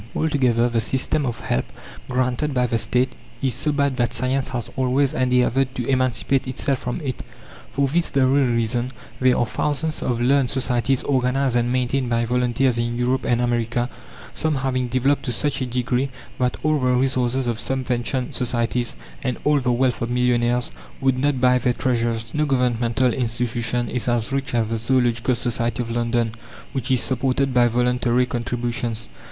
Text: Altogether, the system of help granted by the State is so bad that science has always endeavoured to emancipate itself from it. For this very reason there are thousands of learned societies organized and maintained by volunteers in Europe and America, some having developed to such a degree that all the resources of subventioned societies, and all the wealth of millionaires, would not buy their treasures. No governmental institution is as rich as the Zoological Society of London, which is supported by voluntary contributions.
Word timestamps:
Altogether, 0.15 0.67
the 0.67 0.81
system 0.81 1.27
of 1.27 1.41
help 1.41 1.65
granted 2.09 2.55
by 2.55 2.65
the 2.65 2.79
State 2.79 3.13
is 3.43 3.53
so 3.53 3.71
bad 3.71 3.97
that 3.97 4.15
science 4.15 4.47
has 4.47 4.67
always 4.75 5.13
endeavoured 5.13 5.75
to 5.75 5.85
emancipate 5.85 6.47
itself 6.47 6.79
from 6.79 6.99
it. 7.01 7.21
For 7.71 7.87
this 7.87 8.07
very 8.07 8.49
reason 8.49 8.93
there 9.19 9.37
are 9.37 9.45
thousands 9.45 10.01
of 10.01 10.19
learned 10.19 10.49
societies 10.49 11.03
organized 11.03 11.55
and 11.55 11.71
maintained 11.71 12.09
by 12.09 12.25
volunteers 12.25 12.79
in 12.79 12.97
Europe 12.97 13.25
and 13.25 13.41
America, 13.41 13.91
some 14.33 14.55
having 14.55 14.87
developed 14.87 15.21
to 15.25 15.31
such 15.31 15.61
a 15.61 15.67
degree 15.67 16.09
that 16.39 16.57
all 16.63 16.79
the 16.79 16.95
resources 16.95 17.45
of 17.45 17.59
subventioned 17.59 18.33
societies, 18.33 18.95
and 19.23 19.37
all 19.43 19.59
the 19.59 19.71
wealth 19.71 20.01
of 20.01 20.09
millionaires, 20.09 20.71
would 20.99 21.19
not 21.19 21.39
buy 21.39 21.59
their 21.59 21.73
treasures. 21.73 22.31
No 22.33 22.47
governmental 22.47 23.13
institution 23.13 23.87
is 23.87 24.07
as 24.07 24.31
rich 24.31 24.55
as 24.55 24.65
the 24.67 24.77
Zoological 24.77 25.35
Society 25.35 25.83
of 25.83 25.91
London, 25.91 26.31
which 26.71 26.89
is 26.89 27.03
supported 27.03 27.53
by 27.53 27.67
voluntary 27.67 28.25
contributions. 28.25 29.07